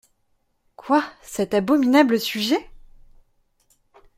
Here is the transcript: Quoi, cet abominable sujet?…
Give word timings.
Quoi, 0.77 1.03
cet 1.21 1.53
abominable 1.53 2.19
sujet?… 2.19 2.71